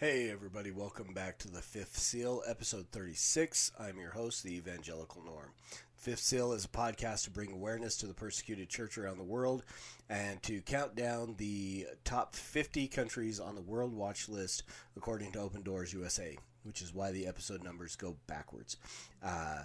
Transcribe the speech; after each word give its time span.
Hey, 0.00 0.30
everybody, 0.30 0.70
welcome 0.70 1.12
back 1.12 1.36
to 1.40 1.50
the 1.50 1.60
Fifth 1.60 1.98
Seal, 1.98 2.42
episode 2.46 2.86
36. 2.90 3.70
I'm 3.78 3.98
your 3.98 4.12
host, 4.12 4.42
the 4.42 4.56
Evangelical 4.56 5.22
Norm. 5.22 5.50
Fifth 5.94 6.20
Seal 6.20 6.54
is 6.54 6.64
a 6.64 6.68
podcast 6.68 7.24
to 7.24 7.30
bring 7.30 7.52
awareness 7.52 7.98
to 7.98 8.06
the 8.06 8.14
persecuted 8.14 8.70
church 8.70 8.96
around 8.96 9.18
the 9.18 9.24
world 9.24 9.62
and 10.08 10.42
to 10.44 10.62
count 10.62 10.96
down 10.96 11.34
the 11.36 11.86
top 12.02 12.34
50 12.34 12.88
countries 12.88 13.38
on 13.38 13.56
the 13.56 13.60
World 13.60 13.92
Watch 13.92 14.26
list 14.26 14.62
according 14.96 15.32
to 15.32 15.40
Open 15.40 15.60
Doors 15.60 15.92
USA, 15.92 16.34
which 16.62 16.80
is 16.80 16.94
why 16.94 17.10
the 17.10 17.26
episode 17.26 17.62
numbers 17.62 17.94
go 17.94 18.16
backwards. 18.26 18.78
Uh, 19.22 19.64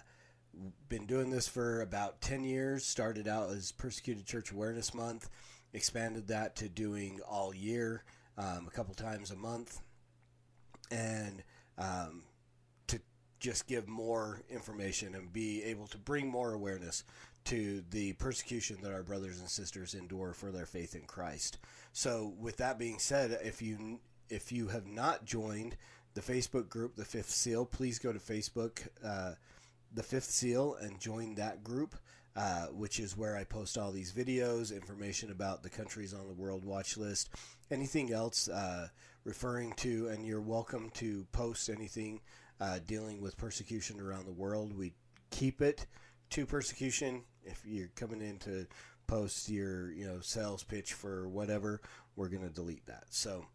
been 0.90 1.06
doing 1.06 1.30
this 1.30 1.48
for 1.48 1.80
about 1.80 2.20
10 2.20 2.44
years, 2.44 2.86
started 2.86 3.30
out 3.30 3.52
as 3.52 3.72
Persecuted 3.72 4.26
Church 4.26 4.52
Awareness 4.52 4.94
Month, 4.94 5.30
expanded 5.72 6.28
that 6.28 6.58
to 6.58 6.68
doing 6.68 7.22
all 7.26 7.56
year, 7.56 8.04
um, 8.38 8.66
a 8.68 8.72
couple 8.72 8.94
times 8.94 9.32
a 9.32 9.38
month 9.38 9.80
and 10.92 11.44
um, 11.78 12.24
to 12.88 13.00
just 13.40 13.68
give 13.68 13.88
more 13.88 14.42
information 14.50 15.16
and 15.16 15.32
be 15.32 15.64
able 15.64 15.88
to 15.88 15.98
bring 15.98 16.28
more 16.28 16.54
awareness 16.54 17.04
to 17.46 17.84
the 17.92 18.14
persecution 18.14 18.78
that 18.82 18.92
our 18.92 19.04
brothers 19.04 19.40
and 19.40 19.50
sisters 19.50 19.94
endure 19.94 20.34
for 20.34 20.52
their 20.52 20.66
faith 20.66 20.96
in 20.96 21.04
Christ. 21.04 21.60
So, 21.94 22.34
with 22.40 22.58
that 22.58 22.80
being 22.80 23.00
said, 23.00 23.40
if 23.44 23.62
you 23.62 24.00
if 24.30 24.52
you 24.52 24.68
have 24.68 24.88
not 24.88 25.26
joined 25.26 25.78
the 26.16 26.22
Facebook 26.22 26.70
group, 26.70 26.96
the 26.96 27.06
Fifth 27.06 27.30
Seal, 27.30 27.66
please 27.66 28.00
go 28.00 28.12
to 28.12 28.20
Facebook, 28.20 28.88
uh, 29.04 29.34
the 29.94 30.04
Fifth 30.04 30.26
Seal, 30.26 30.76
and 30.82 31.00
join 31.00 31.36
that 31.36 31.64
group. 31.64 31.96
Uh, 32.36 32.66
which 32.66 33.00
is 33.00 33.16
where 33.16 33.38
I 33.38 33.46
post 33.46 33.78
all 33.78 33.94
these 33.94 34.12
videos, 34.12 34.76
information 34.76 35.32
about 35.32 35.64
the 35.64 35.70
countries 35.70 36.14
on 36.14 36.28
the 36.28 36.34
World 36.34 36.66
Watch 36.66 36.98
list, 36.98 37.30
anything 37.72 38.12
else 38.12 38.50
uh, 38.50 38.90
referring 39.24 39.72
to, 39.78 40.10
and 40.10 40.26
you're 40.26 40.42
welcome 40.42 40.90
to 40.96 41.26
post 41.32 41.70
anything 41.70 42.20
uh, 42.60 42.80
dealing 42.86 43.22
with 43.22 43.38
persecution 43.38 44.02
around 44.02 44.26
the 44.26 44.34
world. 44.34 44.78
We 44.78 44.92
keep 45.30 45.62
it 45.62 45.86
to 46.32 46.46
persecution. 46.46 47.24
If 47.46 47.62
you're 47.66 47.92
coming 47.96 48.22
in 48.22 48.38
to 48.40 48.68
post 49.08 49.48
your 49.48 49.94
you 49.94 50.06
know 50.06 50.20
sales 50.20 50.62
pitch 50.62 50.92
for 50.92 51.30
whatever, 51.30 51.80
we're 52.18 52.30
going 52.30 52.48
to 52.48 52.54
delete 52.54 52.86
that. 52.88 53.06
So. 53.12 53.46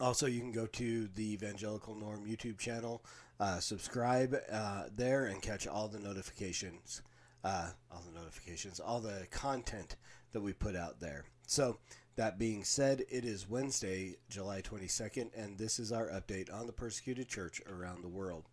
Also, 0.00 0.26
you 0.26 0.40
can 0.40 0.50
go 0.50 0.66
to 0.66 1.06
the 1.14 1.34
Evangelical 1.34 1.94
Norm 1.94 2.26
YouTube 2.26 2.58
channel, 2.58 3.04
uh, 3.38 3.60
subscribe 3.60 4.36
uh, 4.50 4.86
there, 4.92 5.26
and 5.26 5.40
catch 5.40 5.68
all 5.68 5.86
the 5.86 6.00
notifications 6.00 7.00
uh, 7.44 7.68
all 7.92 8.02
the 8.10 8.18
notifications, 8.18 8.80
all 8.80 9.00
the 9.00 9.26
content 9.30 9.96
that 10.32 10.40
we 10.40 10.52
put 10.52 10.74
out 10.74 10.98
there. 10.98 11.26
So, 11.46 11.78
that 12.16 12.38
being 12.38 12.64
said, 12.64 13.04
it 13.10 13.24
is 13.24 13.48
Wednesday, 13.48 14.16
July 14.30 14.62
22nd, 14.62 15.30
and 15.36 15.58
this 15.58 15.78
is 15.78 15.92
our 15.92 16.08
update 16.08 16.52
on 16.52 16.66
the 16.66 16.72
persecuted 16.72 17.28
church 17.28 17.60
around 17.68 18.02
the 18.02 18.08
world. 18.08 18.44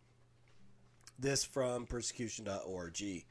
This 1.18 1.44
from 1.44 1.86
persecution.org. 1.86 3.26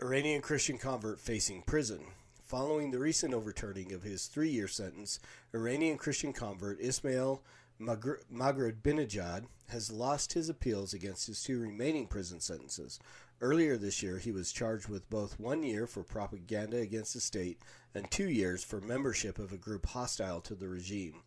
Iranian 0.00 0.40
Christian 0.40 0.78
convert 0.78 1.20
facing 1.20 1.62
prison. 1.62 2.00
Following 2.42 2.90
the 2.90 2.98
recent 2.98 3.34
overturning 3.34 3.92
of 3.92 4.02
his 4.02 4.26
three 4.26 4.48
year 4.48 4.68
sentence, 4.68 5.20
Iranian 5.52 5.98
Christian 5.98 6.32
convert 6.32 6.80
Ismail 6.80 7.42
Maghrebinejad 7.80 9.44
has 9.68 9.92
lost 9.92 10.32
his 10.32 10.48
appeals 10.48 10.94
against 10.94 11.26
his 11.26 11.42
two 11.42 11.60
remaining 11.60 12.06
prison 12.06 12.40
sentences. 12.40 12.98
Earlier 13.40 13.76
this 13.76 14.02
year, 14.02 14.18
he 14.18 14.32
was 14.32 14.50
charged 14.50 14.88
with 14.88 15.08
both 15.08 15.38
one 15.38 15.62
year 15.62 15.86
for 15.86 16.02
propaganda 16.02 16.78
against 16.78 17.14
the 17.14 17.20
state 17.20 17.60
and 17.94 18.10
two 18.10 18.28
years 18.28 18.64
for 18.64 18.80
membership 18.80 19.38
of 19.38 19.52
a 19.52 19.56
group 19.56 19.86
hostile 19.86 20.40
to 20.40 20.56
the 20.56 20.68
regime. 20.68 21.22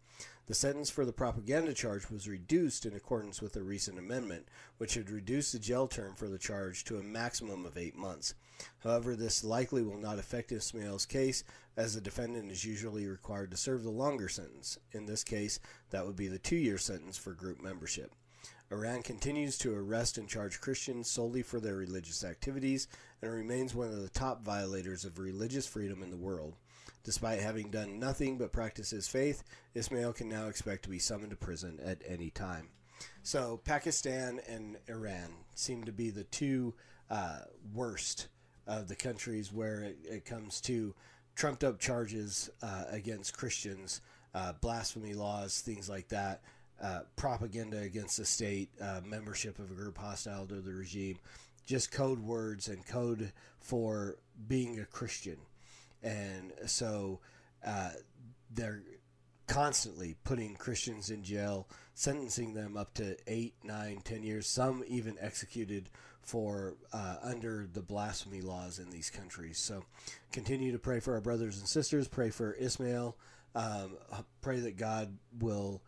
The 0.47 0.53
sentence 0.53 0.89
for 0.89 1.05
the 1.05 1.13
propaganda 1.13 1.73
charge 1.73 2.09
was 2.09 2.27
reduced 2.27 2.85
in 2.85 2.94
accordance 2.94 3.41
with 3.41 3.55
a 3.55 3.63
recent 3.63 3.97
amendment, 3.97 4.50
which 4.77 4.95
had 4.95 5.09
reduced 5.09 5.53
the 5.53 5.59
jail 5.59 5.88
term 5.88 6.13
for 6.16 6.27
the 6.27 6.38
charge 6.38 6.83
to 6.85 6.97
a 6.97 7.03
maximum 7.03 7.66
of 7.66 7.77
eight 7.77 7.95
months. 7.95 8.33
However, 8.79 9.16
this 9.16 9.45
likely 9.45 9.81
will 9.81 9.97
not 9.97 10.19
affect 10.19 10.51
Ismail's 10.51 11.05
case, 11.05 11.45
as 11.77 11.95
the 11.95 12.01
defendant 12.01 12.51
is 12.51 12.66
usually 12.66 13.07
required 13.07 13.51
to 13.51 13.57
serve 13.57 13.83
the 13.83 13.89
longer 13.89 14.27
sentence. 14.27 14.77
In 14.91 15.05
this 15.05 15.23
case, 15.23 15.61
that 15.91 16.05
would 16.05 16.17
be 16.17 16.27
the 16.27 16.39
two 16.39 16.57
year 16.57 16.77
sentence 16.77 17.17
for 17.17 17.31
group 17.31 17.61
membership. 17.61 18.11
Iran 18.71 19.03
continues 19.03 19.57
to 19.59 19.75
arrest 19.75 20.17
and 20.17 20.29
charge 20.29 20.61
Christians 20.61 21.09
solely 21.09 21.41
for 21.41 21.59
their 21.59 21.75
religious 21.75 22.23
activities 22.23 22.87
and 23.21 23.29
remains 23.29 23.75
one 23.75 23.89
of 23.89 24.01
the 24.01 24.09
top 24.09 24.43
violators 24.43 25.03
of 25.03 25.19
religious 25.19 25.67
freedom 25.67 26.01
in 26.01 26.09
the 26.09 26.17
world. 26.17 26.55
Despite 27.03 27.41
having 27.41 27.69
done 27.69 27.99
nothing 27.99 28.37
but 28.37 28.53
practice 28.53 28.91
his 28.91 29.09
faith, 29.09 29.43
Ismail 29.73 30.13
can 30.13 30.29
now 30.29 30.47
expect 30.47 30.83
to 30.83 30.89
be 30.89 30.99
summoned 30.99 31.31
to 31.31 31.35
prison 31.35 31.79
at 31.83 32.01
any 32.07 32.29
time. 32.29 32.69
So, 33.23 33.59
Pakistan 33.65 34.39
and 34.47 34.77
Iran 34.88 35.31
seem 35.55 35.83
to 35.85 35.91
be 35.91 36.09
the 36.09 36.23
two 36.25 36.75
uh, 37.09 37.39
worst 37.73 38.27
of 38.67 38.88
the 38.88 38.95
countries 38.95 39.51
where 39.51 39.81
it, 39.81 39.97
it 40.03 40.25
comes 40.25 40.61
to 40.61 40.93
trumped 41.35 41.63
up 41.63 41.79
charges 41.79 42.49
uh, 42.61 42.83
against 42.89 43.35
Christians, 43.35 44.01
uh, 44.33 44.53
blasphemy 44.61 45.13
laws, 45.13 45.59
things 45.59 45.89
like 45.89 46.07
that 46.09 46.41
uh, 46.81 47.02
propaganda 47.16 47.80
against 47.80 48.18
the 48.18 48.25
state, 48.25 48.69
uh, 48.81 49.02
membership 49.06 49.59
of 49.59 49.69
a 49.69 49.74
group 49.74 49.97
hostile 49.97 50.47
to 50.47 50.56
the 50.56 50.74
regime, 50.74 51.19
just 51.66 51.92
code 51.92 52.19
words 52.19 52.68
and 52.68 52.86
code 52.86 53.31
for 53.59 54.18
being 54.47 54.80
a 54.80 54.86
Christian. 54.86 55.38
And 56.03 56.52
so 56.66 57.19
uh, 57.66 57.92
they're 58.53 58.81
constantly 59.47 60.16
putting 60.24 60.56
Christians 60.56 61.12
in 61.12 61.24
jail, 61.24 61.68
sentencing 61.94 62.53
them 62.53 62.78
up 62.78 62.94
to 62.96 63.16
eight, 63.28 63.53
nine, 63.63 64.02
ten 64.03 64.24
years, 64.24 64.48
some 64.48 64.84
even 64.88 65.18
executed 65.19 65.90
for 66.24 66.75
uh, 66.94 67.18
under 67.22 67.68
the 67.72 67.81
blasphemy 67.81 68.42
laws 68.42 68.80
in 68.80 68.90
these 68.90 69.09
countries. 69.09 69.59
So 69.59 69.84
continue 70.31 70.72
to 70.72 70.80
pray 70.80 71.00
for 71.00 71.13
our 71.13 71.22
brothers 71.22 71.59
and 71.59 71.68
sisters, 71.68 72.08
pray 72.08 72.30
for 72.30 72.53
Ismail, 72.53 73.18
um, 73.53 73.98
pray 74.42 74.62
that 74.62 74.78
God 74.78 75.18
will. 75.40 75.84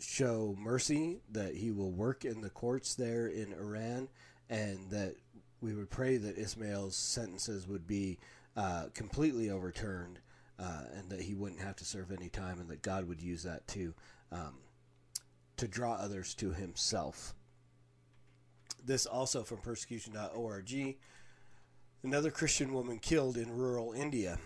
Show 0.00 0.54
mercy, 0.58 1.20
that 1.32 1.54
he 1.54 1.70
will 1.70 1.92
work 1.92 2.24
in 2.24 2.40
the 2.40 2.50
courts 2.50 2.94
there 2.94 3.26
in 3.26 3.52
Iran, 3.52 4.08
and 4.50 4.90
that 4.90 5.16
we 5.60 5.74
would 5.74 5.88
pray 5.88 6.18
that 6.18 6.36
Ismail's 6.36 6.96
sentences 6.96 7.66
would 7.66 7.86
be 7.86 8.18
uh, 8.56 8.86
completely 8.94 9.50
overturned 9.50 10.18
uh, 10.58 10.82
and 10.94 11.10
that 11.10 11.22
he 11.22 11.34
wouldn't 11.34 11.60
have 11.60 11.76
to 11.76 11.84
serve 11.84 12.12
any 12.12 12.28
time, 12.28 12.60
and 12.60 12.68
that 12.68 12.82
God 12.82 13.08
would 13.08 13.20
use 13.20 13.42
that 13.42 13.66
to 13.68 13.94
um, 14.30 14.58
to 15.56 15.68
draw 15.68 15.94
others 15.94 16.34
to 16.34 16.52
Himself. 16.52 17.34
This 18.84 19.06
also 19.06 19.42
from 19.42 19.58
persecution.org. 19.58 20.96
Another 22.02 22.30
Christian 22.30 22.74
woman 22.74 22.98
killed 22.98 23.36
in 23.36 23.56
rural 23.56 23.92
India. 23.92 24.38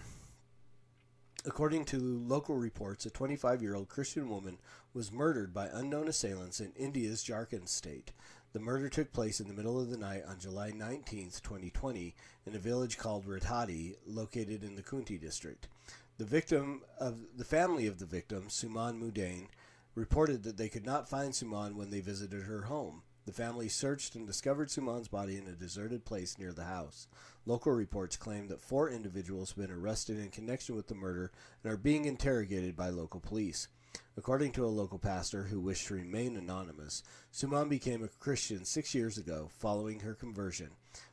According 1.47 1.85
to 1.87 1.99
local 1.99 2.57
reports, 2.57 3.07
a 3.07 3.11
25 3.11 3.63
year 3.63 3.77
old 3.77 3.89
Christian 3.89 4.29
woman 4.29 4.59
was 4.93 5.13
murdered 5.13 5.55
by 5.55 5.69
unknown 5.73 6.09
assailants 6.09 6.61
in 6.61 6.73
India's 6.73 7.23
Jharkhand 7.23 7.69
state. 7.69 8.11
The 8.53 8.59
murder 8.59 8.89
took 8.89 9.13
place 9.13 9.39
in 9.39 9.47
the 9.47 9.55
middle 9.55 9.81
of 9.81 9.89
the 9.89 9.97
night 9.97 10.25
on 10.27 10.41
July 10.41 10.73
19, 10.75 11.27
2020, 11.27 12.15
in 12.47 12.55
a 12.55 12.59
village 12.59 12.99
called 12.99 13.27
Radhati, 13.27 13.95
located 14.05 14.65
in 14.65 14.75
the 14.75 14.83
Khunti 14.83 15.21
district. 15.21 15.69
The 16.17 16.25
victim 16.25 16.83
of 16.99 17.21
the 17.37 17.45
family 17.45 17.87
of 17.87 17.99
the 17.99 18.07
victim, 18.07 18.49
Suman 18.49 18.99
Mudain, 19.01 19.47
reported 19.95 20.43
that 20.43 20.57
they 20.57 20.69
could 20.69 20.87
not 20.87 21.09
find 21.09 21.33
Suman 21.33 21.75
when 21.75 21.91
they 21.91 22.01
visited 22.01 22.45
her 22.45 22.63
home. 22.63 23.03
The 23.29 23.35
family 23.35 23.69
searched 23.69 24.15
and 24.15 24.27
discovered 24.27 24.71
Suman's 24.71 25.09
body 25.09 25.37
in 25.37 25.47
a 25.47 25.53
deserted 25.53 26.07
place 26.07 26.39
near 26.39 26.55
the 26.55 26.65
house. 26.65 27.09
Local 27.45 27.73
reports 27.73 28.17
claim 28.17 28.49
that 28.49 28.63
four 28.63 28.89
individuals 28.89 29.51
have 29.51 29.59
been 29.59 29.71
arrested 29.71 30.19
in 30.19 30.31
connection 30.31 30.75
with 30.75 30.87
the 30.87 30.95
murder 30.95 31.31
and 31.63 31.71
are 31.71 31.77
being 31.77 32.07
interrogated 32.07 32.75
by 32.75 32.89
local 32.89 33.21
police. 33.21 33.69
According 34.17 34.53
to 34.53 34.65
a 34.65 34.73
local 34.73 34.99
pastor 34.99 35.43
who 35.43 35.61
wished 35.61 35.89
to 35.89 35.95
remain 35.95 36.39
anonymous, 36.39 37.03
Suman 37.31 37.69
became 37.69 38.03
a 38.03 38.09
Christian 38.09 38.65
six 38.65 38.95
years 38.95 39.19
ago 39.19 39.51
following 39.59 40.01
her 40.01 40.15
conversion. 40.15 40.71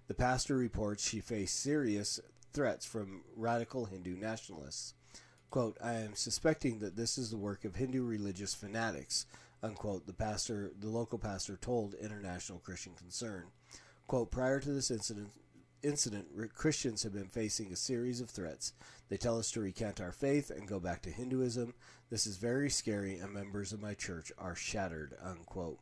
The 0.08 0.14
pastor 0.14 0.56
reports 0.56 1.06
she 1.06 1.20
faced 1.20 1.60
serious 1.60 2.22
threats 2.54 2.86
from 2.86 3.24
radical 3.36 3.88
Hindu 3.88 4.16
nationalists. 4.16 4.94
Quote, 5.50 5.78
I 5.84 5.96
am 5.96 6.16
suspecting 6.16 6.80
that 6.80 6.96
this 6.96 7.18
is 7.18 7.30
the 7.30 7.38
work 7.38 7.66
of 7.66 7.76
Hindu 7.76 8.06
religious 8.06 8.54
fanatics, 8.54 9.26
unquote, 9.64 10.06
the 10.06 10.14
pastor 10.14 10.72
the 10.80 10.90
local 10.90 11.18
pastor 11.18 11.58
told 11.58 11.94
International 11.96 12.60
Christian 12.60 12.94
Concern. 12.94 13.46
Quote, 14.08 14.32
prior 14.32 14.60
to 14.60 14.70
this 14.72 14.92
incident 14.92 15.30
incident, 15.86 16.28
Christians 16.56 17.04
have 17.04 17.14
been 17.14 17.28
facing 17.28 17.72
a 17.72 17.76
series 17.76 18.20
of 18.20 18.30
threats. 18.30 18.74
They 19.10 19.18
tell 19.18 19.38
us 19.38 19.52
to 19.52 19.62
recant 19.62 20.02
our 20.02 20.12
faith 20.12 20.50
and 20.50 20.68
go 20.68 20.80
back 20.80 21.02
to 21.04 21.12
Hinduism. 21.12 21.74
This 22.10 22.26
is 22.26 22.38
very 22.38 22.70
scary, 22.70 23.18
and 23.18 23.32
members 23.32 23.72
of 23.72 23.82
my 23.82 23.94
church 23.94 24.32
are 24.38 24.56
shattered. 24.56 25.16
Unquote. 25.22 25.80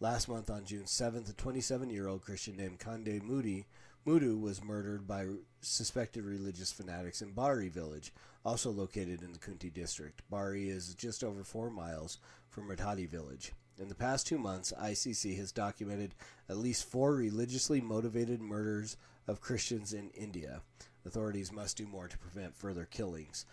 Last 0.00 0.28
month, 0.28 0.50
on 0.50 0.64
June 0.64 0.84
7th, 0.84 1.30
a 1.30 1.32
27 1.32 1.90
year 1.90 2.08
old 2.08 2.22
Christian 2.22 2.56
named 2.56 2.78
Kande 2.78 3.22
Moody 3.22 3.66
Mudu 4.06 4.40
was 4.40 4.64
murdered 4.64 5.06
by 5.06 5.26
suspected 5.60 6.24
religious 6.24 6.72
fanatics 6.72 7.22
in 7.22 7.32
Bari 7.32 7.68
village, 7.68 8.12
also 8.44 8.70
located 8.70 9.22
in 9.22 9.32
the 9.32 9.38
Khunti 9.38 9.72
district. 9.72 10.22
Bari 10.28 10.68
is 10.68 10.94
just 10.94 11.22
over 11.22 11.44
four 11.44 11.70
miles 11.70 12.18
from 12.48 12.68
Radhati 12.68 13.08
village. 13.08 13.52
In 13.78 13.88
the 13.88 13.94
past 13.94 14.26
two 14.26 14.38
months, 14.38 14.72
ICC 14.78 15.36
has 15.38 15.52
documented 15.52 16.14
at 16.48 16.56
least 16.56 16.84
four 16.84 17.14
religiously 17.14 17.80
motivated 17.80 18.40
murders 18.40 18.96
of 19.28 19.40
Christians 19.40 19.92
in 19.92 20.10
India. 20.10 20.62
Authorities 21.06 21.52
must 21.52 21.76
do 21.76 21.86
more 21.86 22.08
to 22.08 22.18
prevent 22.18 22.56
further 22.56 22.84
killings. 22.84 23.46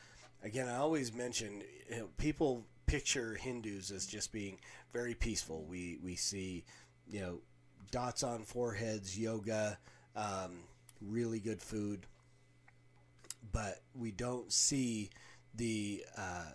Again, 0.44 0.68
I 0.68 0.78
always 0.78 1.14
mention 1.14 1.64
you 1.90 1.98
know, 1.98 2.10
people 2.18 2.66
picture 2.86 3.36
Hindus 3.36 3.92
as 3.92 4.08
just 4.08 4.32
being 4.32 4.58
very 4.92 5.14
peaceful. 5.14 5.66
We 5.70 6.00
we 6.04 6.16
see, 6.16 6.64
you 7.08 7.22
know, 7.22 7.40
dots 7.92 8.24
on 8.24 8.44
foreheads, 8.44 9.18
yoga, 9.18 9.78
um, 10.16 10.60
really 11.02 11.40
good 11.40 11.62
food, 11.62 12.06
but 13.52 13.82
we 13.96 14.12
don't 14.12 14.52
see 14.52 15.10
the. 15.56 16.04
Uh, 16.18 16.46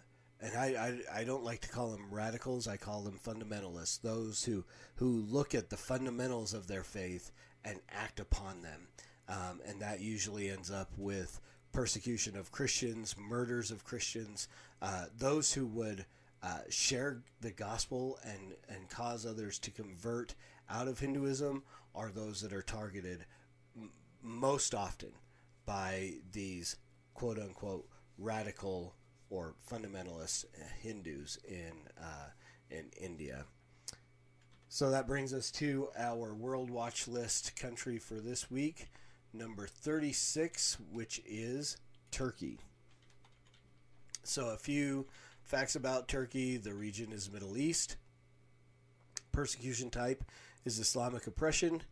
and 0.40 0.56
I, 0.58 1.00
I, 1.14 1.20
I 1.20 1.24
don't 1.24 1.44
like 1.44 1.60
to 1.62 1.68
call 1.68 1.90
them 1.90 2.08
radicals. 2.10 2.68
I 2.68 2.76
call 2.76 3.00
them 3.00 3.18
fundamentalists. 3.24 4.00
Those 4.00 4.44
who 4.44 4.64
who 4.96 5.24
look 5.28 5.54
at 5.54 5.70
the 5.70 5.76
fundamentals 5.76 6.52
of 6.52 6.66
their 6.66 6.82
faith 6.82 7.30
and 7.64 7.80
act 7.90 8.20
upon 8.20 8.62
them, 8.62 8.88
um, 9.28 9.60
and 9.66 9.80
that 9.80 10.00
usually 10.00 10.50
ends 10.50 10.70
up 10.70 10.90
with 10.96 11.40
persecution 11.72 12.36
of 12.36 12.52
Christians, 12.52 13.16
murders 13.18 13.70
of 13.70 13.84
Christians, 13.84 14.48
uh, 14.80 15.06
those 15.18 15.52
who 15.52 15.66
would 15.66 16.06
uh, 16.42 16.60
share 16.68 17.22
the 17.40 17.50
gospel 17.50 18.18
and, 18.22 18.54
and 18.68 18.88
cause 18.88 19.26
others 19.26 19.58
to 19.58 19.70
convert 19.70 20.34
out 20.70 20.88
of 20.88 20.98
Hinduism 20.98 21.62
are 21.94 22.10
those 22.10 22.40
that 22.42 22.52
are 22.52 22.62
targeted 22.62 23.24
most 24.22 24.74
often 24.74 25.12
by 25.66 26.14
these 26.32 26.76
quote 27.14 27.38
unquote 27.38 27.88
radical 28.18 28.94
or 29.30 29.54
fundamentalist 29.70 30.44
Hindus 30.80 31.38
in 31.48 31.72
uh, 32.00 32.30
in 32.70 32.90
India. 33.00 33.44
So 34.68 34.90
that 34.90 35.06
brings 35.06 35.32
us 35.32 35.50
to 35.52 35.88
our 35.96 36.34
World 36.34 36.70
Watch 36.70 37.06
List 37.06 37.54
country 37.56 37.98
for 37.98 38.14
this 38.14 38.50
week 38.50 38.88
number 39.34 39.66
36, 39.66 40.78
which 40.92 41.20
is 41.26 41.76
Turkey. 42.10 42.58
So, 44.22 44.48
a 44.48 44.56
few 44.56 45.06
facts 45.42 45.76
about 45.76 46.08
Turkey 46.08 46.56
the 46.56 46.72
region 46.72 47.12
is 47.12 47.30
Middle 47.30 47.58
East. 47.58 47.96
Persecution 49.32 49.90
type 49.90 50.24
is 50.64 50.78
Islamic 50.78 51.26
oppression. 51.26 51.82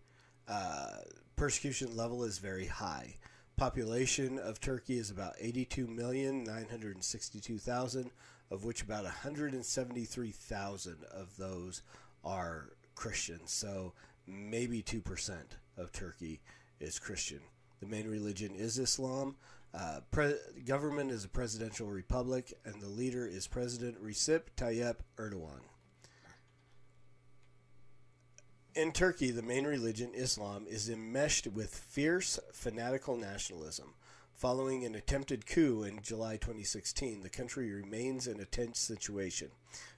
Persecution 1.36 1.96
level 1.96 2.24
is 2.24 2.38
very 2.38 2.66
high. 2.66 3.16
Population 3.56 4.38
of 4.38 4.60
Turkey 4.60 4.98
is 4.98 5.10
about 5.10 5.38
82,962,000, 5.38 8.10
of 8.50 8.64
which 8.64 8.82
about 8.82 9.04
173,000 9.04 10.96
of 11.10 11.36
those 11.36 11.82
are 12.24 12.70
Christians. 12.94 13.52
So 13.52 13.92
maybe 14.26 14.82
2% 14.82 15.34
of 15.76 15.92
Turkey 15.92 16.40
is 16.80 16.98
Christian. 16.98 17.40
The 17.80 17.86
main 17.86 18.08
religion 18.08 18.54
is 18.54 18.78
Islam. 18.78 19.36
Uh, 19.74 20.00
pre- 20.10 20.36
government 20.66 21.10
is 21.10 21.24
a 21.24 21.28
presidential 21.28 21.88
republic, 21.88 22.52
and 22.64 22.80
the 22.80 22.88
leader 22.88 23.26
is 23.26 23.46
President 23.46 24.02
Recep 24.02 24.42
Tayyip 24.56 24.96
Erdogan. 25.16 25.60
In 28.74 28.92
Turkey, 28.92 29.30
the 29.30 29.42
main 29.42 29.66
religion, 29.66 30.12
Islam, 30.14 30.64
is 30.66 30.88
enmeshed 30.88 31.46
with 31.46 31.74
fierce 31.74 32.40
fanatical 32.54 33.18
nationalism. 33.18 33.92
Following 34.34 34.82
an 34.86 34.94
attempted 34.94 35.44
coup 35.44 35.82
in 35.82 36.00
July 36.00 36.38
2016, 36.38 37.20
the 37.20 37.28
country 37.28 37.70
remains 37.70 38.26
in 38.26 38.40
a 38.40 38.46
tense 38.46 38.78
situation. 38.80 39.50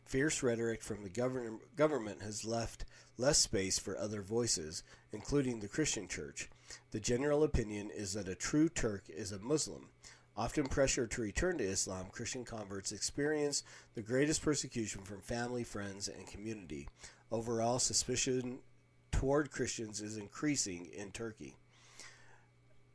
Fierce 0.05 0.43
rhetoric 0.43 0.82
from 0.82 1.05
the 1.05 1.09
govern- 1.09 1.61
government 1.76 2.23
has 2.23 2.44
left 2.44 2.85
less 3.17 3.38
space 3.38 3.79
for 3.79 3.97
other 3.97 4.23
voices, 4.23 4.82
including 5.12 5.61
the 5.61 5.69
Christian 5.69 6.09
church. 6.09 6.49
The 6.91 6.99
general 6.99 7.44
opinion 7.44 7.91
is 7.91 8.15
that 8.15 8.26
a 8.26 8.35
true 8.35 8.69
Turk 8.69 9.05
is 9.09 9.31
a 9.31 9.38
Muslim. 9.38 9.91
Often 10.37 10.67
pressured 10.67 11.12
to 11.12 11.23
return 11.23 11.59
to 11.59 11.65
Islam, 11.65 12.06
Christian 12.11 12.44
converts 12.44 12.91
experience 12.91 13.62
the 13.94 14.03
greatest 14.03 14.43
persecution 14.43 15.03
from 15.03 15.21
family, 15.21 15.62
friends, 15.62 16.09
and 16.09 16.26
community. 16.26 16.88
Overall, 17.35 17.81
suspicion 17.81 18.61
toward 19.11 19.51
Christians 19.51 20.01
is 20.01 20.19
increasing 20.19 20.87
in 20.97 21.11
Turkey. 21.11 21.57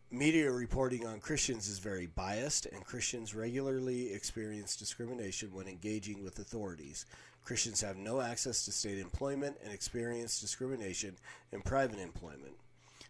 Media 0.10 0.50
reporting 0.50 1.06
on 1.06 1.20
Christians 1.20 1.68
is 1.68 1.80
very 1.80 2.06
biased, 2.06 2.66
and 2.66 2.86
Christians 2.86 3.36
regularly 3.36 4.14
experience 4.14 4.78
discrimination 4.78 5.54
when 5.54 5.68
engaging 5.68 6.24
with 6.24 6.40
authorities. 6.40 7.06
Christians 7.44 7.82
have 7.82 7.98
no 7.98 8.22
access 8.22 8.64
to 8.64 8.72
state 8.72 8.98
employment 8.98 9.58
and 9.62 9.74
experience 9.74 10.40
discrimination 10.40 11.18
in 11.52 11.62
private 11.62 12.00
employment. 12.00 12.56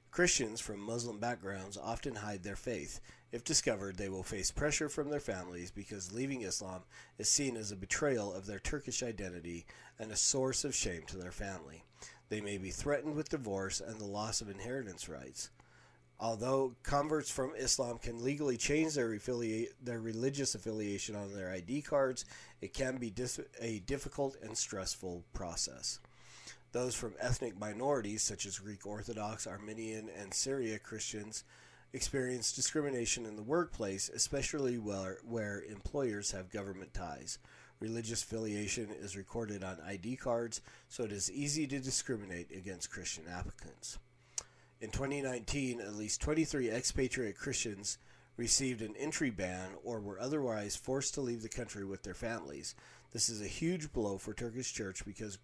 Christians 0.10 0.60
from 0.60 0.80
Muslim 0.80 1.20
backgrounds 1.20 1.78
often 1.78 2.16
hide 2.16 2.42
their 2.42 2.56
faith. 2.56 3.00
If 3.32 3.44
discovered, 3.44 3.98
they 3.98 4.10
will 4.10 4.24
face 4.24 4.50
pressure 4.50 4.90
from 4.90 5.10
their 5.10 5.20
families 5.20 5.70
because 5.70 6.12
leaving 6.12 6.42
Islam 6.42 6.82
is 7.18 7.30
seen 7.30 7.58
as 7.58 7.72
a 7.72 7.76
betrayal 7.76 8.34
of 8.34 8.48
their 8.48 8.60
Turkish 8.60 9.04
identity 9.04 9.66
and 10.00 10.12
a 10.12 10.16
source 10.16 10.66
of 10.66 10.74
shame 10.74 11.04
to 11.08 11.18
their 11.18 11.32
family. 11.32 11.84
They 12.30 12.42
may 12.42 12.58
be 12.58 12.72
threatened 12.72 13.16
with 13.16 13.30
divorce 13.30 13.82
and 13.82 14.00
the 14.00 14.06
loss 14.06 14.42
of 14.42 14.50
inheritance 14.50 15.08
rights. 15.08 15.52
Although 16.20 16.76
converts 16.84 17.30
from 17.32 17.54
Islam 17.56 17.98
can 17.98 18.24
legally 18.24 18.58
change 18.58 18.96
their, 18.96 19.18
their 19.82 20.00
religious 20.00 20.54
affiliation 20.54 21.16
on 21.16 21.34
their 21.34 21.52
ID 21.52 21.84
cards, 21.84 22.26
it 22.62 22.74
can 22.74 22.98
be 22.98 23.10
dis- 23.10 23.40
a 23.62 23.80
difficult 23.80 24.36
and 24.44 24.58
stressful 24.58 25.24
process. 25.34 26.00
Those 26.72 26.94
from 26.94 27.14
ethnic 27.20 27.58
minorities, 27.58 28.22
such 28.22 28.46
as 28.46 28.60
Greek 28.60 28.86
Orthodox, 28.86 29.48
Armenian, 29.48 30.10
and 30.10 30.34
Syria 30.34 30.78
Christians, 30.78 31.44
experience 31.94 32.52
discrimination 32.52 33.26
in 33.26 33.36
the 33.36 33.44
workplace, 33.44 34.10
especially 34.10 34.78
where, 34.78 35.18
where 35.28 35.64
employers 35.64 36.32
have 36.32 36.52
government 36.52 36.94
ties. 36.94 37.40
Religious 37.80 38.24
affiliation 38.24 38.90
is 39.02 39.16
recorded 39.16 39.64
on 39.64 39.80
ID 39.86 40.18
cards, 40.18 40.62
so 40.90 41.04
it 41.04 41.12
is 41.12 41.32
easy 41.32 41.66
to 41.66 41.80
discriminate 41.80 42.52
against 42.52 42.92
Christian 42.92 43.24
applicants. 43.32 43.98
In 44.82 44.92
2019, 44.92 45.82
at 45.82 45.96
least 45.96 46.22
23 46.22 46.70
expatriate 46.70 47.38
Christians 47.38 47.98
received 48.38 48.82
an 48.82 48.96
entry 48.98 49.30
ban 49.30 49.72
or 49.84 50.00
were 50.00 50.20
otherwise 50.20 50.76
forced 50.76 51.14
to 51.14 51.22
leave 51.22 51.42
the 51.42 51.50
country 51.50 51.84
with 51.84 52.04
their 52.04 52.14
families. 52.14 52.76
This 53.12 53.30
is 53.30 53.42
a 53.42 53.48
huge 53.48 53.92
blow 53.92 54.18
for 54.18 54.34
Turkish 54.34 54.72
church 54.72 55.06
because, 55.06 55.38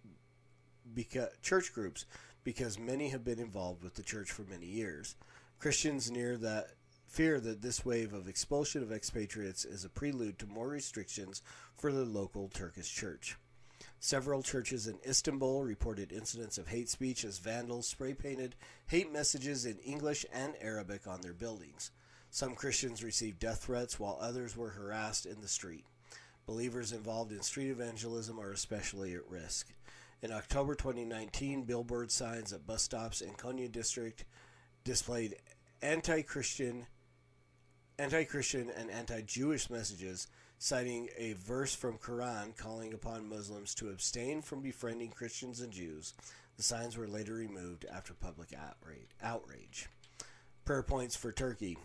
because 0.94 1.28
church 1.42 1.74
groups 1.74 2.06
because 2.44 2.78
many 2.78 3.08
have 3.08 3.24
been 3.24 3.40
involved 3.40 3.82
with 3.82 3.94
the 3.94 4.02
church 4.02 4.30
for 4.30 4.42
many 4.42 4.66
years. 4.66 5.16
Christians 5.58 6.10
near 6.10 6.36
that 6.36 6.68
fear 7.06 7.40
that 7.40 7.62
this 7.62 7.84
wave 7.84 8.12
of 8.12 8.28
expulsion 8.28 8.82
of 8.82 8.92
expatriates 8.92 9.64
is 9.64 9.84
a 9.84 9.88
prelude 9.88 10.38
to 10.38 10.46
more 10.46 10.68
restrictions 10.68 11.40
for 11.74 11.90
the 11.90 12.04
local 12.04 12.48
Turkish 12.48 12.92
church. 12.92 13.36
Several 13.98 14.42
churches 14.42 14.86
in 14.86 14.98
Istanbul 15.06 15.62
reported 15.64 16.12
incidents 16.12 16.58
of 16.58 16.68
hate 16.68 16.90
speech 16.90 17.24
as 17.24 17.38
vandals 17.38 17.88
spray 17.88 18.12
painted 18.12 18.54
hate 18.88 19.10
messages 19.10 19.64
in 19.64 19.78
English 19.78 20.26
and 20.32 20.54
Arabic 20.60 21.06
on 21.06 21.22
their 21.22 21.32
buildings. 21.32 21.90
Some 22.30 22.54
Christians 22.54 23.02
received 23.02 23.38
death 23.38 23.64
threats 23.64 23.98
while 23.98 24.18
others 24.20 24.56
were 24.56 24.70
harassed 24.70 25.24
in 25.24 25.40
the 25.40 25.48
street. 25.48 25.86
Believers 26.46 26.92
involved 26.92 27.32
in 27.32 27.40
street 27.40 27.70
evangelism 27.70 28.38
are 28.38 28.52
especially 28.52 29.14
at 29.14 29.28
risk. 29.28 29.68
In 30.22 30.30
October 30.30 30.74
2019, 30.74 31.64
billboard 31.64 32.10
signs 32.10 32.52
at 32.52 32.66
bus 32.66 32.82
stops 32.82 33.20
in 33.22 33.32
Konya 33.32 33.68
district 33.68 34.24
displayed 34.86 35.34
anti-Christian 35.82 36.86
anti-Christian 37.98 38.70
and 38.78 38.90
anti-Jewish 38.90 39.68
messages 39.68 40.28
citing 40.58 41.08
a 41.18 41.32
verse 41.32 41.74
from 41.74 41.98
Quran 41.98 42.56
calling 42.56 42.94
upon 42.94 43.28
Muslims 43.28 43.74
to 43.74 43.88
abstain 43.88 44.42
from 44.42 44.60
befriending 44.60 45.10
Christians 45.10 45.60
and 45.60 45.72
Jews. 45.72 46.14
The 46.56 46.62
signs 46.62 46.96
were 46.96 47.08
later 47.08 47.34
removed 47.34 47.84
after 47.92 48.14
public 48.14 48.50
outrage. 49.22 49.88
Prayer 50.64 50.82
points 50.82 51.16
for 51.16 51.32
Turkey. 51.32 51.78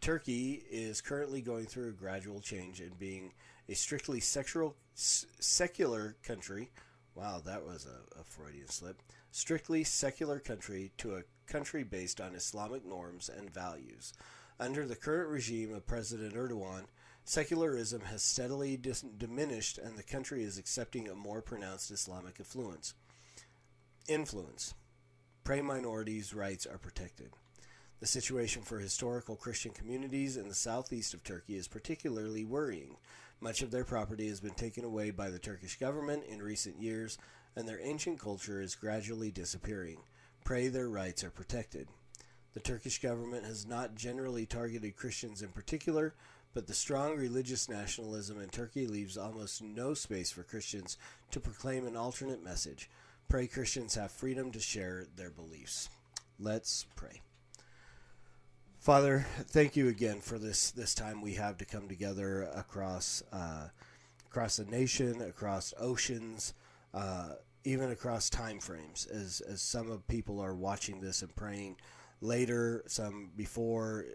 Turkey 0.00 0.62
is 0.70 1.00
currently 1.00 1.40
going 1.40 1.66
through 1.66 1.88
a 1.88 1.92
gradual 1.92 2.40
change 2.40 2.80
in 2.80 2.92
being 2.98 3.32
a 3.68 3.74
strictly 3.74 4.20
sexual, 4.20 4.76
secular 4.94 6.14
country. 6.22 6.70
Wow, 7.18 7.42
that 7.46 7.66
was 7.66 7.84
a, 7.84 8.20
a 8.20 8.22
Freudian 8.22 8.68
slip. 8.68 9.02
Strictly 9.32 9.82
secular 9.82 10.38
country 10.38 10.92
to 10.98 11.16
a 11.16 11.24
country 11.48 11.82
based 11.82 12.20
on 12.20 12.36
Islamic 12.36 12.86
norms 12.86 13.28
and 13.28 13.52
values. 13.52 14.12
Under 14.60 14.86
the 14.86 14.94
current 14.94 15.28
regime 15.28 15.74
of 15.74 15.84
President 15.84 16.34
Erdogan, 16.34 16.84
secularism 17.24 18.02
has 18.02 18.22
steadily 18.22 18.76
dis- 18.76 19.00
diminished 19.00 19.78
and 19.78 19.98
the 19.98 20.04
country 20.04 20.44
is 20.44 20.58
accepting 20.58 21.08
a 21.08 21.14
more 21.16 21.42
pronounced 21.42 21.90
Islamic 21.90 22.38
influence. 22.38 22.94
Influence. 24.06 24.74
Pray 25.42 25.60
minorities' 25.60 26.32
rights 26.32 26.66
are 26.66 26.78
protected. 26.78 27.32
The 27.98 28.06
situation 28.06 28.62
for 28.62 28.78
historical 28.78 29.34
Christian 29.34 29.72
communities 29.72 30.36
in 30.36 30.48
the 30.48 30.54
southeast 30.54 31.14
of 31.14 31.24
Turkey 31.24 31.56
is 31.56 31.66
particularly 31.66 32.44
worrying. 32.44 32.96
Much 33.40 33.62
of 33.62 33.70
their 33.70 33.84
property 33.84 34.28
has 34.28 34.40
been 34.40 34.54
taken 34.54 34.84
away 34.84 35.10
by 35.10 35.30
the 35.30 35.38
Turkish 35.38 35.78
government 35.78 36.24
in 36.28 36.42
recent 36.42 36.80
years, 36.80 37.18
and 37.54 37.68
their 37.68 37.80
ancient 37.80 38.18
culture 38.18 38.60
is 38.60 38.74
gradually 38.74 39.30
disappearing. 39.30 39.98
Pray 40.44 40.68
their 40.68 40.88
rights 40.88 41.22
are 41.22 41.30
protected. 41.30 41.88
The 42.54 42.60
Turkish 42.60 43.00
government 43.00 43.44
has 43.44 43.66
not 43.66 43.94
generally 43.94 44.46
targeted 44.46 44.96
Christians 44.96 45.42
in 45.42 45.50
particular, 45.50 46.14
but 46.54 46.66
the 46.66 46.74
strong 46.74 47.16
religious 47.16 47.68
nationalism 47.68 48.40
in 48.40 48.48
Turkey 48.48 48.86
leaves 48.86 49.16
almost 49.16 49.62
no 49.62 49.94
space 49.94 50.32
for 50.32 50.42
Christians 50.42 50.96
to 51.30 51.38
proclaim 51.38 51.86
an 51.86 51.96
alternate 51.96 52.42
message. 52.42 52.90
Pray 53.28 53.46
Christians 53.46 53.94
have 53.94 54.10
freedom 54.10 54.50
to 54.50 54.58
share 54.58 55.06
their 55.16 55.30
beliefs. 55.30 55.90
Let's 56.40 56.86
pray. 56.96 57.20
Father, 58.88 59.26
thank 59.48 59.76
you 59.76 59.88
again 59.88 60.22
for 60.22 60.38
this 60.38 60.70
this 60.70 60.94
time 60.94 61.20
we 61.20 61.34
have 61.34 61.58
to 61.58 61.66
come 61.66 61.88
together 61.88 62.44
across 62.54 63.22
uh, 63.30 63.68
across 64.26 64.56
the 64.56 64.64
nation, 64.64 65.20
across 65.20 65.74
oceans, 65.78 66.54
uh, 66.94 67.32
even 67.64 67.90
across 67.90 68.30
time 68.30 68.58
frames. 68.58 69.06
As 69.12 69.42
as 69.42 69.60
some 69.60 69.90
of 69.90 70.08
people 70.08 70.40
are 70.40 70.54
watching 70.54 71.02
this 71.02 71.20
and 71.20 71.36
praying 71.36 71.76
later, 72.22 72.82
some 72.86 73.30
before, 73.36 74.06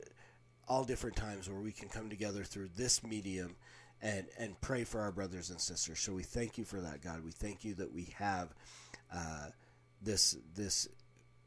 all 0.68 0.84
different 0.84 1.18
times 1.18 1.48
where 1.48 1.62
we 1.62 1.72
can 1.72 1.88
come 1.88 2.10
together 2.10 2.44
through 2.44 2.70
this 2.76 3.04
medium 3.04 3.56
and 4.02 4.26
and 4.40 4.60
pray 4.60 4.84
for 4.84 5.02
our 5.02 5.12
brothers 5.12 5.52
and 5.52 5.62
sisters. 5.62 6.00
So 6.00 6.14
we 6.14 6.24
thank 6.24 6.58
you 6.58 6.66
for 6.66 6.82
that, 6.82 7.00
God. 7.00 7.24
We 7.24 7.30
thank 7.30 7.64
you 7.64 7.76
that 7.76 7.94
we 7.94 8.12
have 8.18 8.56
uh, 9.14 9.50
this 10.02 10.36
this 10.56 10.88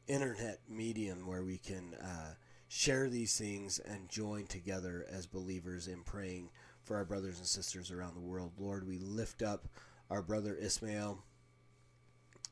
internet 0.07 0.61
medium 0.69 1.27
where 1.27 1.43
we 1.43 1.57
can 1.57 1.93
uh, 2.01 2.35
share 2.67 3.09
these 3.09 3.37
things 3.37 3.79
and 3.79 4.09
join 4.09 4.45
together 4.45 5.05
as 5.09 5.25
believers 5.25 5.87
in 5.87 6.03
praying 6.03 6.49
for 6.83 6.95
our 6.97 7.05
brothers 7.05 7.37
and 7.37 7.47
sisters 7.47 7.91
around 7.91 8.15
the 8.15 8.21
world. 8.21 8.51
Lord, 8.57 8.87
we 8.87 8.97
lift 8.99 9.41
up 9.41 9.67
our 10.09 10.21
brother 10.21 10.55
Ismail 10.55 11.23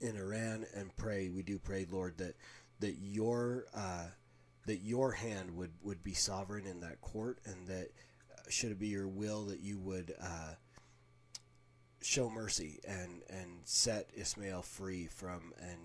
in 0.02 0.16
Iran 0.18 0.66
and 0.74 0.96
pray. 0.96 1.30
We 1.30 1.44
do 1.44 1.60
pray, 1.60 1.86
Lord, 1.90 2.18
that 2.18 2.36
that 2.80 2.96
your 3.02 3.66
uh, 3.74 4.08
that 4.66 4.82
your 4.82 5.14
hand 5.14 5.56
would 5.56 5.72
would 5.82 6.04
be 6.04 6.14
sovereign 6.14 6.66
in 6.66 6.82
that 6.82 7.02
court, 7.02 7.40
and 7.46 7.68
that 7.68 7.90
uh, 8.32 8.42
should 8.50 8.72
it 8.72 8.80
be 8.80 8.88
your 8.88 9.08
will 9.08 9.46
that 9.46 9.62
you 9.62 9.80
would. 9.80 10.14
Uh, 10.22 10.56
show 12.02 12.30
mercy 12.30 12.80
and 12.88 13.24
and 13.32 13.62
set 13.64 14.12
Ismail 14.14 14.62
free 14.62 15.08
from 15.08 15.54
and 15.60 15.80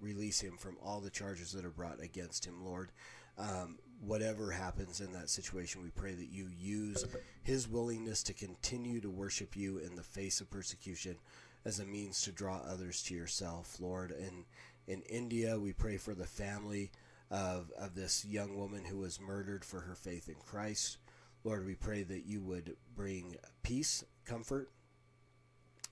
release 0.00 0.38
him 0.38 0.58
from 0.58 0.76
all 0.84 1.00
the 1.00 1.08
charges 1.08 1.52
that 1.52 1.64
are 1.64 1.70
brought 1.70 1.98
against 1.98 2.44
him, 2.44 2.62
Lord 2.62 2.92
um, 3.38 3.78
whatever 4.04 4.50
happens 4.50 5.00
in 5.00 5.12
that 5.12 5.30
situation, 5.30 5.82
we 5.82 5.90
pray 5.90 6.14
that 6.14 6.30
you 6.30 6.48
use 6.48 7.04
his 7.42 7.68
willingness 7.68 8.22
to 8.24 8.34
continue 8.34 9.00
to 9.00 9.10
worship 9.10 9.56
you 9.56 9.78
in 9.78 9.94
the 9.94 10.02
face 10.02 10.40
of 10.40 10.50
persecution 10.50 11.16
as 11.64 11.78
a 11.78 11.86
means 11.86 12.22
to 12.22 12.32
draw 12.32 12.60
others 12.68 13.02
to 13.04 13.14
yourself, 13.14 13.76
Lord. 13.80 14.10
And 14.10 14.44
in 14.86 15.02
India, 15.02 15.58
we 15.58 15.72
pray 15.72 15.96
for 15.96 16.14
the 16.14 16.26
family 16.26 16.90
of, 17.30 17.70
of 17.78 17.94
this 17.94 18.24
young 18.24 18.56
woman 18.56 18.84
who 18.84 18.98
was 18.98 19.20
murdered 19.20 19.64
for 19.64 19.80
her 19.80 19.94
faith 19.94 20.28
in 20.28 20.36
Christ. 20.44 20.98
Lord, 21.44 21.64
we 21.64 21.74
pray 21.74 22.02
that 22.02 22.26
you 22.26 22.42
would 22.42 22.76
bring 22.94 23.36
peace, 23.62 24.04
comfort 24.24 24.70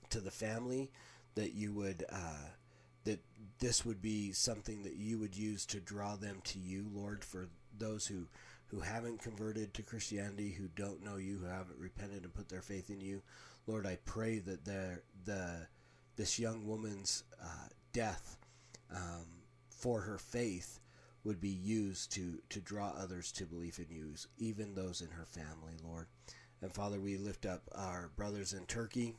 to 0.09 0.19
the 0.19 0.31
family, 0.31 0.91
that 1.35 1.53
you 1.53 1.73
would. 1.73 2.05
Uh, 2.11 2.49
that 3.03 3.19
this 3.59 3.85
would 3.85 4.01
be 4.01 4.31
something 4.31 4.83
that 4.83 4.95
you 4.95 5.19
would 5.19 5.35
use 5.35 5.65
to 5.67 5.79
draw 5.79 6.15
them 6.15 6.41
to 6.45 6.59
you, 6.59 6.87
Lord, 6.93 7.23
for 7.23 7.47
those 7.77 8.07
who 8.07 8.27
who 8.67 8.79
haven't 8.79 9.21
converted 9.21 9.73
to 9.73 9.83
Christianity, 9.83 10.51
who 10.51 10.69
don't 10.69 11.03
know 11.03 11.17
you, 11.17 11.39
who 11.39 11.45
haven't 11.45 11.77
repented 11.77 12.23
and 12.23 12.33
put 12.33 12.47
their 12.47 12.61
faith 12.61 12.89
in 12.89 13.01
you. 13.01 13.21
Lord, 13.67 13.85
I 13.85 13.97
pray 14.05 14.39
that 14.39 14.65
the 14.65 15.01
the 15.25 15.67
this 16.15 16.39
young 16.39 16.65
woman's 16.65 17.23
uh, 17.41 17.67
death 17.93 18.37
um, 18.93 19.25
for 19.69 20.01
her 20.01 20.17
faith 20.17 20.79
would 21.23 21.39
be 21.39 21.49
used 21.49 22.11
to 22.13 22.39
to 22.49 22.59
draw 22.59 22.89
others 22.97 23.31
to 23.33 23.45
believe 23.45 23.79
in 23.79 23.95
you, 23.95 24.13
even 24.37 24.73
those 24.73 25.01
in 25.01 25.09
her 25.11 25.25
family, 25.25 25.73
Lord. 25.83 26.07
And 26.61 26.73
Father, 26.73 26.99
we 26.99 27.17
lift 27.17 27.45
up 27.45 27.63
our 27.73 28.11
brothers 28.15 28.53
in 28.53 28.65
Turkey. 28.65 29.15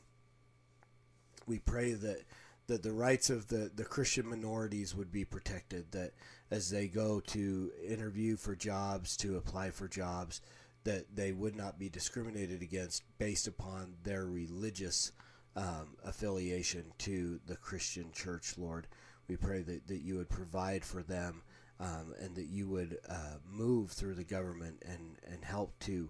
We 1.45 1.59
pray 1.59 1.93
that 1.93 2.23
that 2.67 2.83
the 2.83 2.93
rights 2.93 3.29
of 3.29 3.47
the, 3.47 3.71
the 3.75 3.83
Christian 3.83 4.29
minorities 4.29 4.95
would 4.95 5.11
be 5.11 5.25
protected, 5.25 5.91
that 5.91 6.13
as 6.49 6.69
they 6.69 6.87
go 6.87 7.19
to 7.19 7.71
interview 7.85 8.37
for 8.37 8.55
jobs, 8.55 9.17
to 9.17 9.37
apply 9.37 9.71
for 9.71 9.87
jobs, 9.87 10.41
that 10.83 11.15
they 11.15 11.31
would 11.31 11.55
not 11.55 11.79
be 11.79 11.89
discriminated 11.89 12.61
against 12.61 13.03
based 13.17 13.47
upon 13.47 13.95
their 14.03 14.25
religious 14.25 15.11
um, 15.55 15.95
affiliation 16.03 16.85
to 16.99 17.39
the 17.45 17.55
Christian 17.55 18.11
church, 18.11 18.57
Lord. 18.57 18.87
We 19.27 19.37
pray 19.37 19.61
that, 19.61 19.87
that 19.87 20.01
you 20.01 20.15
would 20.15 20.29
provide 20.29 20.83
for 20.83 21.03
them 21.03 21.43
um, 21.79 22.13
and 22.19 22.35
that 22.35 22.47
you 22.47 22.67
would 22.69 22.97
uh, 23.09 23.37
move 23.49 23.91
through 23.91 24.15
the 24.15 24.23
government 24.23 24.83
and, 24.85 25.17
and 25.31 25.43
help 25.43 25.77
to 25.81 26.09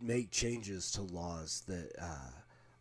make 0.00 0.30
changes 0.30 0.90
to 0.92 1.02
laws 1.02 1.62
that 1.66 1.92
uh, 2.00 2.30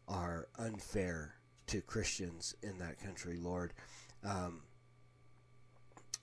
are 0.07 0.47
unfair 0.57 1.35
to 1.69 1.81
Christians 1.81 2.55
in 2.63 2.79
that 2.79 2.99
country, 2.99 3.37
Lord. 3.37 3.73
Um, 4.23 4.61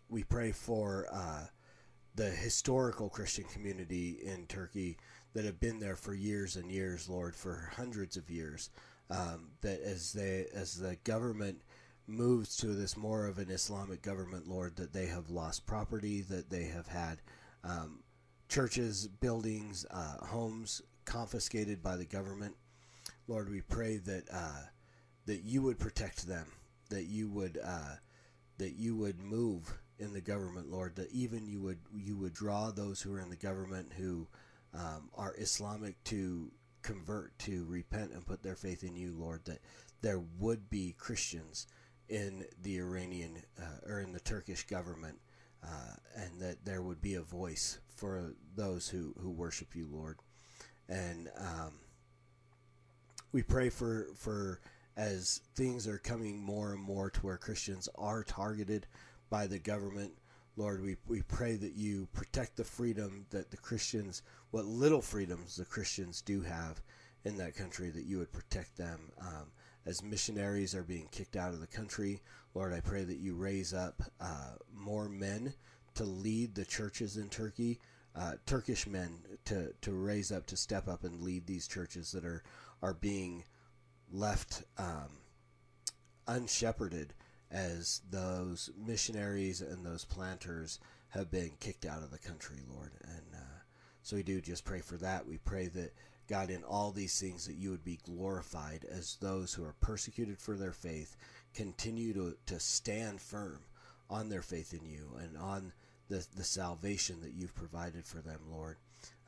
we 0.08 0.24
pray 0.24 0.50
for 0.50 1.06
uh, 1.12 1.44
the 2.16 2.30
historical 2.30 3.08
Christian 3.08 3.44
community 3.44 4.18
in 4.24 4.46
Turkey 4.46 4.96
that 5.34 5.44
have 5.44 5.60
been 5.60 5.78
there 5.78 5.94
for 5.94 6.14
years 6.14 6.56
and 6.56 6.68
years, 6.70 7.08
Lord, 7.08 7.36
for 7.36 7.70
hundreds 7.76 8.16
of 8.16 8.28
years. 8.28 8.70
Um, 9.08 9.50
that 9.60 9.80
as 9.82 10.12
they 10.12 10.46
as 10.52 10.74
the 10.74 10.96
government 11.04 11.62
moves 12.08 12.56
to 12.56 12.68
this 12.68 12.96
more 12.96 13.26
of 13.26 13.38
an 13.38 13.50
Islamic 13.50 14.02
government, 14.02 14.48
Lord, 14.48 14.74
that 14.76 14.92
they 14.92 15.06
have 15.06 15.30
lost 15.30 15.64
property, 15.64 16.22
that 16.22 16.50
they 16.50 16.64
have 16.64 16.88
had 16.88 17.22
um, 17.62 18.00
churches, 18.48 19.06
buildings, 19.06 19.86
uh, 19.92 20.24
homes 20.26 20.82
confiscated 21.04 21.84
by 21.84 21.96
the 21.96 22.04
government. 22.04 22.56
Lord, 23.28 23.48
we 23.48 23.60
pray 23.60 23.98
that 23.98 24.24
uh, 24.32 24.62
that 25.26 25.44
you 25.44 25.62
would 25.62 25.78
protect 25.78 26.26
them, 26.26 26.46
that 26.90 27.04
you 27.04 27.28
would 27.28 27.58
uh, 27.62 27.96
that 28.58 28.74
you 28.76 28.96
would 28.96 29.20
move 29.20 29.78
in 29.98 30.12
the 30.12 30.20
government, 30.20 30.70
Lord, 30.70 30.96
that 30.96 31.12
even 31.12 31.46
you 31.46 31.60
would 31.60 31.78
you 31.94 32.16
would 32.16 32.34
draw 32.34 32.70
those 32.70 33.00
who 33.02 33.14
are 33.14 33.20
in 33.20 33.30
the 33.30 33.36
government 33.36 33.92
who 33.96 34.26
um, 34.74 35.10
are 35.14 35.34
Islamic 35.38 36.02
to 36.04 36.50
convert, 36.82 37.36
to 37.40 37.64
repent 37.68 38.12
and 38.12 38.26
put 38.26 38.42
their 38.42 38.54
faith 38.56 38.84
in 38.84 38.94
you, 38.94 39.12
Lord, 39.18 39.44
that 39.46 39.60
there 40.02 40.20
would 40.38 40.70
be 40.70 40.94
Christians 40.98 41.66
in 42.08 42.44
the 42.62 42.78
Iranian 42.78 43.42
uh, 43.60 43.90
or 43.90 44.00
in 44.00 44.12
the 44.12 44.20
Turkish 44.20 44.64
government, 44.66 45.18
uh, 45.64 45.94
and 46.14 46.40
that 46.40 46.64
there 46.64 46.82
would 46.82 47.00
be 47.00 47.14
a 47.14 47.22
voice 47.22 47.78
for 47.96 48.34
those 48.54 48.88
who, 48.88 49.14
who 49.20 49.30
worship 49.30 49.74
you, 49.74 49.88
Lord. 49.90 50.18
And 50.88 51.28
um, 51.38 51.72
we 53.32 53.42
pray 53.42 53.70
for 53.70 54.08
for 54.16 54.60
as 54.96 55.42
things 55.54 55.86
are 55.86 55.98
coming 55.98 56.42
more 56.42 56.72
and 56.72 56.82
more 56.82 57.10
to 57.10 57.20
where 57.20 57.36
Christians 57.36 57.88
are 57.96 58.24
targeted 58.24 58.86
by 59.28 59.46
the 59.46 59.58
government. 59.58 60.12
Lord, 60.56 60.82
we, 60.82 60.96
we 61.06 61.22
pray 61.22 61.56
that 61.56 61.74
you 61.74 62.08
protect 62.14 62.56
the 62.56 62.64
freedom 62.64 63.26
that 63.30 63.50
the 63.50 63.58
Christians, 63.58 64.22
what 64.52 64.64
little 64.64 65.02
freedoms 65.02 65.56
the 65.56 65.66
Christians 65.66 66.22
do 66.22 66.40
have 66.40 66.80
in 67.24 67.36
that 67.36 67.54
country, 67.54 67.90
that 67.90 68.06
you 68.06 68.18
would 68.18 68.32
protect 68.32 68.76
them. 68.76 69.12
Um, 69.20 69.52
as 69.84 70.02
missionaries 70.02 70.74
are 70.74 70.82
being 70.82 71.08
kicked 71.12 71.36
out 71.36 71.52
of 71.52 71.60
the 71.60 71.66
country, 71.66 72.22
Lord, 72.54 72.72
I 72.72 72.80
pray 72.80 73.04
that 73.04 73.18
you 73.18 73.34
raise 73.34 73.74
up 73.74 74.02
uh, 74.18 74.54
more 74.74 75.08
men 75.08 75.52
to 75.94 76.04
lead 76.04 76.54
the 76.54 76.64
churches 76.64 77.18
in 77.18 77.28
Turkey, 77.28 77.78
uh, 78.14 78.32
Turkish 78.46 78.86
men 78.86 79.18
to, 79.44 79.72
to 79.82 79.92
raise 79.92 80.32
up, 80.32 80.46
to 80.46 80.56
step 80.56 80.88
up 80.88 81.04
and 81.04 81.22
lead 81.22 81.46
these 81.46 81.68
churches 81.68 82.12
that 82.12 82.24
are, 82.24 82.42
are 82.82 82.94
being 82.94 83.44
left 84.12 84.62
um, 84.78 85.18
unshepherded 86.26 87.14
as 87.50 88.02
those 88.10 88.70
missionaries 88.76 89.60
and 89.60 89.84
those 89.84 90.04
planters 90.04 90.80
have 91.10 91.30
been 91.30 91.52
kicked 91.60 91.86
out 91.86 92.02
of 92.02 92.10
the 92.10 92.18
country, 92.18 92.58
Lord. 92.68 92.92
And 93.02 93.34
uh, 93.34 93.58
so 94.02 94.16
we 94.16 94.22
do 94.22 94.40
just 94.40 94.64
pray 94.64 94.80
for 94.80 94.96
that. 94.96 95.26
We 95.26 95.38
pray 95.38 95.68
that, 95.68 95.94
God, 96.28 96.50
in 96.50 96.64
all 96.64 96.90
these 96.90 97.18
things, 97.20 97.46
that 97.46 97.56
you 97.56 97.70
would 97.70 97.84
be 97.84 98.00
glorified 98.04 98.84
as 98.90 99.16
those 99.20 99.54
who 99.54 99.64
are 99.64 99.76
persecuted 99.80 100.38
for 100.38 100.56
their 100.56 100.72
faith 100.72 101.16
continue 101.54 102.12
to, 102.12 102.36
to 102.46 102.60
stand 102.60 103.20
firm 103.20 103.60
on 104.10 104.28
their 104.28 104.42
faith 104.42 104.74
in 104.74 104.84
you 104.84 105.10
and 105.20 105.36
on 105.36 105.72
the, 106.08 106.26
the 106.36 106.44
salvation 106.44 107.20
that 107.22 107.32
you've 107.32 107.54
provided 107.54 108.04
for 108.04 108.18
them, 108.18 108.40
Lord. 108.50 108.76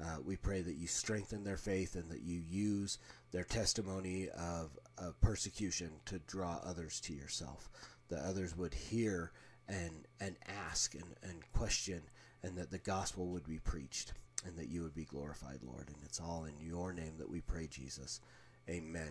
Uh, 0.03 0.17
we 0.25 0.37
pray 0.37 0.61
that 0.61 0.77
you 0.77 0.87
strengthen 0.87 1.45
their 1.45 1.57
faith 1.57 1.95
and 1.95 2.11
that 2.11 2.23
you 2.23 2.41
use 2.49 2.99
their 3.33 3.45
testimony 3.45 4.29
of, 4.31 4.79
of 4.97 5.21
persecution 5.21 5.91
to 6.05 6.19
draw 6.21 6.61
others 6.65 7.01
to 7.01 7.13
yourself, 7.13 7.69
that 8.09 8.25
others 8.25 8.57
would 8.57 8.75
hear 8.75 9.33
and, 9.69 10.07
and 10.21 10.37
ask 10.69 10.95
and, 10.95 11.15
and 11.23 11.43
question, 11.53 12.03
and 12.43 12.57
that 12.57 12.71
the 12.71 12.79
gospel 12.79 13.27
would 13.27 13.47
be 13.47 13.59
preached 13.59 14.13
and 14.47 14.57
that 14.57 14.69
you 14.69 14.83
would 14.83 14.95
be 14.95 15.05
glorified, 15.05 15.61
Lord. 15.63 15.89
And 15.89 15.99
it's 16.05 16.21
all 16.21 16.45
in 16.45 16.55
your 16.65 16.93
name 16.93 17.15
that 17.19 17.29
we 17.29 17.41
pray, 17.41 17.67
Jesus. 17.67 18.21
Amen. 18.69 19.11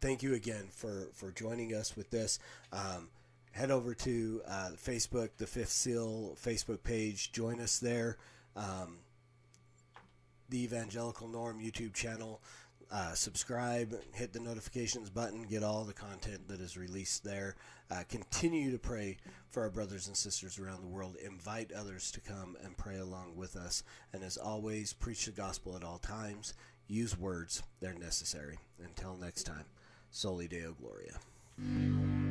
Thank 0.00 0.22
you 0.22 0.34
again 0.34 0.68
for, 0.70 1.08
for 1.14 1.30
joining 1.30 1.74
us 1.74 1.96
with 1.96 2.10
this. 2.10 2.40
Um, 2.72 3.10
head 3.52 3.70
over 3.70 3.94
to 3.94 4.42
uh, 4.46 4.70
Facebook, 4.76 5.30
the 5.36 5.46
Fifth 5.46 5.70
Seal 5.70 6.36
Facebook 6.42 6.82
page. 6.82 7.30
Join 7.32 7.60
us 7.60 7.78
there. 7.78 8.18
Um, 8.56 8.98
the 10.52 10.62
Evangelical 10.62 11.26
Norm 11.26 11.58
YouTube 11.58 11.94
channel. 11.94 12.40
Uh, 12.90 13.14
subscribe, 13.14 13.98
hit 14.12 14.34
the 14.34 14.38
notifications 14.38 15.08
button, 15.08 15.44
get 15.44 15.62
all 15.62 15.82
the 15.82 15.94
content 15.94 16.46
that 16.46 16.60
is 16.60 16.76
released 16.76 17.24
there. 17.24 17.56
Uh, 17.90 18.02
continue 18.10 18.70
to 18.70 18.78
pray 18.78 19.16
for 19.48 19.62
our 19.62 19.70
brothers 19.70 20.08
and 20.08 20.16
sisters 20.16 20.58
around 20.58 20.82
the 20.82 20.88
world. 20.88 21.16
Invite 21.24 21.72
others 21.72 22.10
to 22.10 22.20
come 22.20 22.54
and 22.62 22.76
pray 22.76 22.98
along 22.98 23.34
with 23.34 23.56
us. 23.56 23.82
And 24.12 24.22
as 24.22 24.36
always, 24.36 24.92
preach 24.92 25.24
the 25.24 25.32
gospel 25.32 25.74
at 25.74 25.82
all 25.82 25.98
times. 25.98 26.52
Use 26.86 27.18
words, 27.18 27.62
they're 27.80 27.94
necessary. 27.94 28.58
Until 28.84 29.16
next 29.16 29.44
time, 29.44 29.64
Soli 30.10 30.48
Deo 30.48 30.76
Gloria. 30.78 32.21